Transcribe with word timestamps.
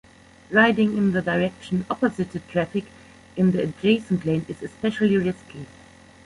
Riding 0.49 0.97
in 0.97 1.11
the 1.11 1.21
direction 1.21 1.85
opposite 1.87 2.31
to 2.31 2.39
traffic 2.39 2.85
in 3.37 3.51
the 3.51 3.61
adjacent 3.61 4.25
lane 4.25 4.43
is 4.49 4.63
especially 4.63 5.15
risky. 5.17 5.67